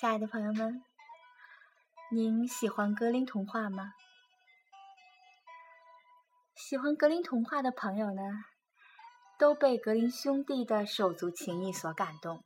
[0.00, 0.80] 亲爱的朋友们，
[2.12, 3.94] 您喜欢格林童话吗？
[6.54, 8.44] 喜欢格林童话的朋友呢，
[9.40, 12.44] 都被格林兄弟的手足情谊所感动。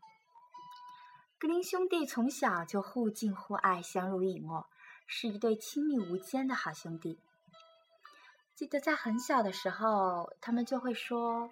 [1.39, 4.67] 格林兄弟从小就互敬互爱，相濡以沫，
[5.07, 7.21] 是一对亲密无间的好兄弟。
[8.55, 11.51] 记得在很小的时候，他们就会说：“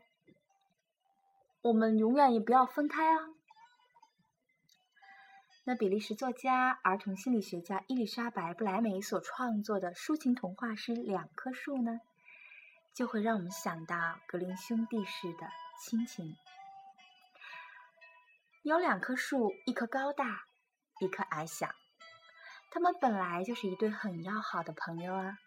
[1.61, 3.35] 我们永远也不要分开啊。”
[5.65, 12.01] 那比利时作家、儿童心理学家伊丽莎白·布莱梅所创作的抒情童话诗《两棵树》呢，
[12.95, 15.49] 就会让我们想到格林兄弟式的
[15.81, 16.35] 亲情。
[18.63, 20.45] 有两棵树，一棵高大，
[21.01, 21.69] 一棵矮小，
[22.71, 25.39] 他们本来就是一对很要好的朋友啊。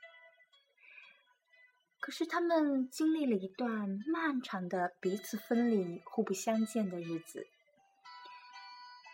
[1.99, 7.47] 可是他们经历了一段漫长的彼此分离、互不相见的日子，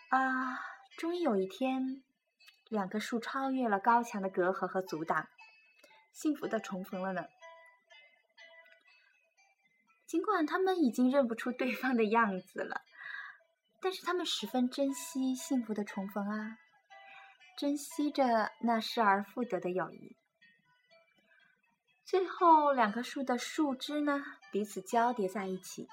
[0.08, 0.58] 啊，
[1.00, 2.02] 终于有一天，
[2.68, 5.30] 两棵树超越了高墙的隔阂和阻挡，
[6.12, 7.24] 幸福的重逢了呢。
[10.04, 12.82] 尽管他们已经认不出对方的样子了。
[13.80, 16.58] 但是他们十分珍惜幸福的重逢啊，
[17.56, 20.14] 珍惜着那失而复得的友谊。
[22.04, 25.88] 最后，两棵树的树枝呢，彼此交叠在一起，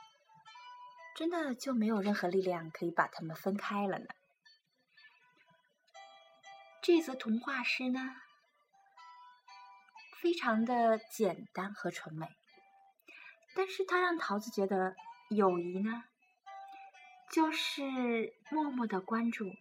[1.15, 4.07] 真的就没有任何力量可以把它们分开了呢。
[6.81, 8.15] 这则童话诗呢，
[10.21, 12.27] 非常的简单和纯美，
[13.55, 14.95] 但是它让桃子觉得
[15.29, 16.03] 友谊呢。
[17.29, 19.53] 就是默默的关注，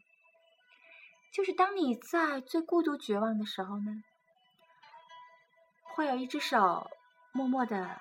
[1.32, 4.04] 就是当你在最孤独绝望的时候呢，
[5.82, 6.88] 会有一只手
[7.32, 8.00] 默默的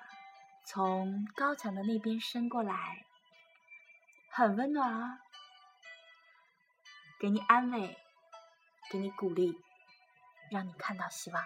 [0.64, 3.04] 从高墙的那边伸过来，
[4.30, 5.18] 很温暖啊，
[7.18, 7.98] 给你安慰，
[8.90, 9.58] 给你鼓励，
[10.50, 11.44] 让你看到希望。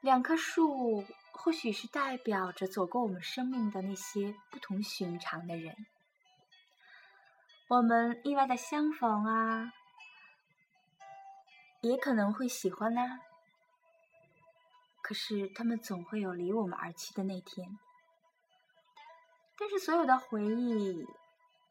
[0.00, 1.04] 两棵树。
[1.32, 5.74] 或许是代表着走过我们生命的那些不同寻常的人，
[7.66, 9.72] 我们意外的相逢啊，
[11.80, 13.00] 也可能会喜欢呢。
[15.00, 17.78] 可是他们总会有离我们而去的那天。
[19.56, 21.06] 但是所有的回忆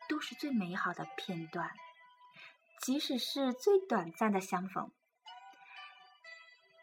[0.08, 1.70] 都是最美好的片段，
[2.82, 4.92] 即使是最短暂的相逢，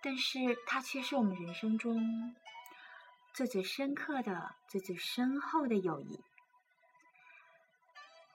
[0.03, 2.35] 但是它却是我们人生中。
[3.35, 6.25] 最最深刻的、最最深厚的友谊，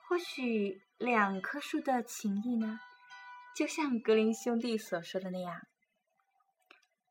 [0.06, 2.78] 或许两棵树的情谊呢，
[3.56, 5.66] 就像格林兄弟所说的那样，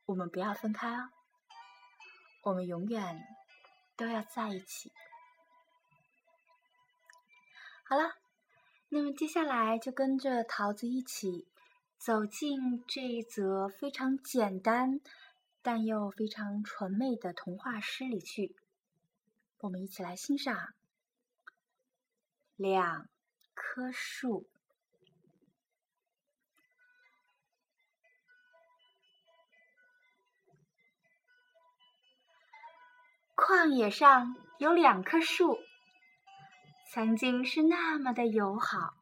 [0.06, 1.10] 我们不要分开哦，
[2.44, 3.22] 我们永远
[3.98, 4.94] 都要在一起。
[7.84, 8.16] 好了，
[8.94, 11.48] 那么接下来就跟着桃子一起
[11.98, 15.00] 走进这一则非常简单。
[15.64, 18.56] 但又非常纯美的童话诗里去，
[19.60, 20.74] 我们一起来欣赏
[22.56, 23.08] 两
[23.54, 24.50] 棵树。
[33.36, 35.60] 旷野上有两棵树，
[36.94, 38.96] 曾经是那么的友好，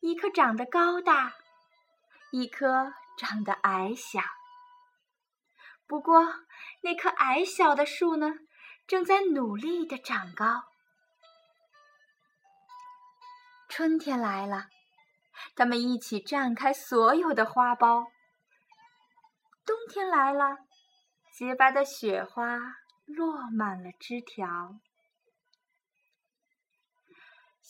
[0.00, 1.32] 一棵长得高大，
[2.32, 4.20] 一棵长得矮小。
[5.86, 6.22] 不过，
[6.82, 8.34] 那棵矮小的树呢，
[8.86, 10.64] 正在努力的长高。
[13.70, 14.66] 春天来了，
[15.56, 18.04] 它们一起绽开所有的花苞。
[19.64, 20.58] 冬天来了，
[21.32, 22.58] 洁白的雪花
[23.06, 24.74] 落满了枝条。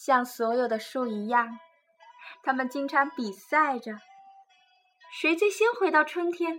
[0.00, 1.58] 像所有的树一样，
[2.42, 4.00] 它们经常比赛着，
[5.12, 6.58] 谁最先回到春天。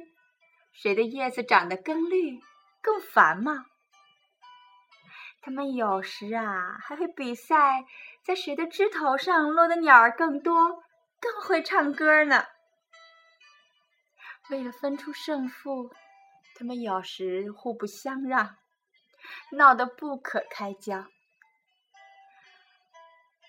[0.72, 2.40] 谁的叶子长得更绿、
[2.84, 3.52] 更繁茂？
[5.42, 7.84] 他们有时啊，还会比赛，
[8.24, 10.84] 在谁的枝头上落的鸟儿更多、
[11.20, 12.46] 更会唱歌呢？
[14.52, 15.90] 为了分出胜负，
[16.54, 18.58] 他们有时互不相让，
[19.54, 21.08] 闹得不可开交。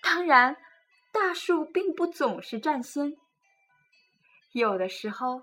[0.03, 0.55] 当然，
[1.11, 3.17] 大树并不总是占先，
[4.51, 5.41] 有的时候，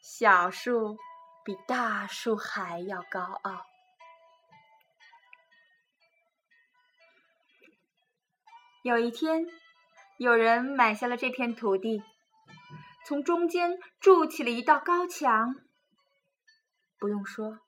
[0.00, 0.96] 小树。
[1.44, 3.64] 比大树还要高傲。
[8.82, 9.46] 有一天，
[10.18, 12.02] 有人买下了这片土地，
[13.06, 15.54] 从中间筑起了一道高墙。
[16.98, 17.60] 不用说，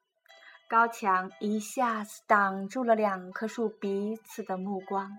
[0.69, 5.11] 高墙一下子挡住了两棵树彼此的目光。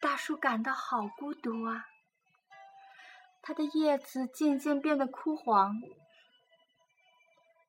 [0.00, 1.86] 大树感到好孤独啊！
[3.42, 5.82] 它的叶子渐渐变得枯黄。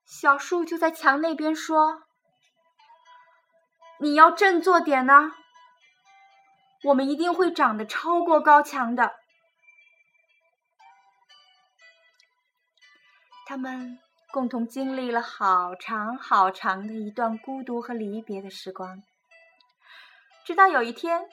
[0.05, 2.03] 小树就在墙那边说
[3.99, 5.33] ：“你要振作点呢，
[6.83, 9.15] 我们一定会长得超过高墙的。”
[13.45, 13.99] 他们
[14.31, 19.03] 共同经历了好长好长的一段孤独和离别的时光，
[20.45, 21.29] 直到有一天，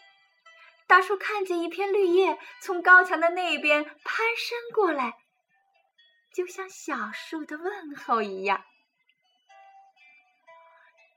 [0.88, 3.94] 大树看见一片绿叶从高墙的那边攀
[4.36, 5.14] 升过来。
[6.34, 8.64] 就像小树的问候一样。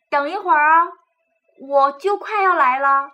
[0.10, 0.92] 等一会儿啊，
[1.60, 3.12] 我就快要来了。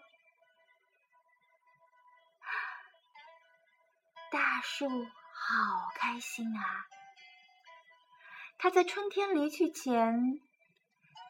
[4.32, 6.88] 大树好开心啊！
[8.58, 10.40] 它在春天离去前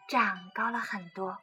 [0.07, 1.37] 长高了很多。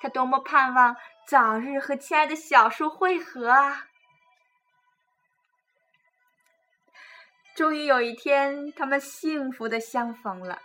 [0.00, 0.96] 他多么盼望
[1.26, 3.88] 早日和亲爱的小树会合啊！
[7.54, 10.60] 终于有一天，他们幸福的相逢了。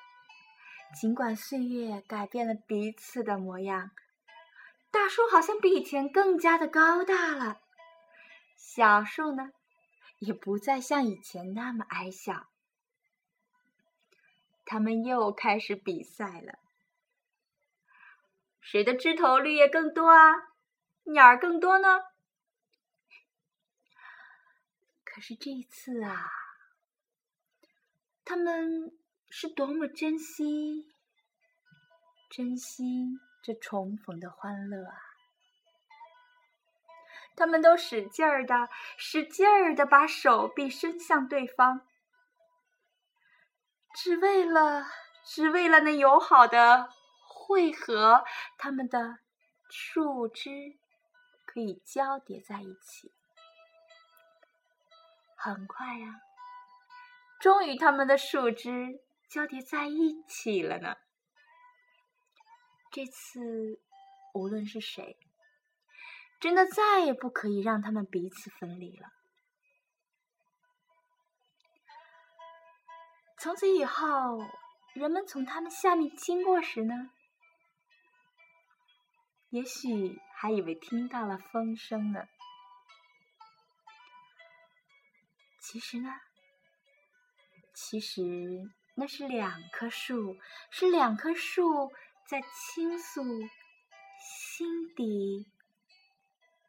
[1.00, 3.92] 尽管岁月改变了彼此的模样，
[4.89, 7.62] 大树好像比以前更加的高大了，
[8.57, 9.51] 小树呢，
[10.18, 12.48] 也不再像以前那么矮小。
[14.66, 16.57] 他们又开始比赛了，
[18.61, 20.33] 谁的枝头绿叶更多啊？
[21.03, 22.03] 鸟儿更多呢？
[25.03, 26.31] 可是这一次啊。
[28.23, 28.95] 他们
[29.29, 30.94] 是多么珍惜、
[32.29, 34.94] 珍惜这重逢的欢乐啊！
[37.35, 41.88] 他们都使劲儿的、使劲儿的把手臂伸向对方，
[43.95, 44.85] 只为了、
[45.25, 46.89] 只为了那友好的
[47.49, 48.23] 汇合，
[48.59, 49.17] 他们的
[49.71, 50.77] 树枝
[51.47, 53.11] 可以交叠在一起。
[55.35, 56.21] 很快呀。
[57.39, 60.97] 终于，它们的树枝交叠在一起了呢。
[62.91, 63.81] 这次，
[64.35, 65.17] 无论是谁，
[66.39, 69.11] 真的再也不可以让他们彼此分离了。
[73.39, 74.37] 从此以后，
[74.93, 77.09] 人们从他们下面经过时呢，
[79.49, 82.27] 也许还以为听到了风声呢。
[85.59, 86.09] 其实呢。
[87.73, 88.21] 其实
[88.95, 90.37] 那是两棵树，
[90.69, 91.93] 是两棵树
[92.27, 93.23] 在倾诉
[94.19, 95.47] 心底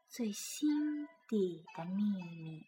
[0.08, 2.64] 最心底的秘密。